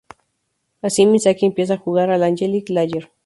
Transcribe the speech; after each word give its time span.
Así 0.81 1.05
Misaki 1.05 1.45
empieza 1.45 1.75
a 1.75 1.77
jugar 1.77 2.09
al 2.09 2.23
Angelic 2.23 2.69
Layer. 2.69 3.11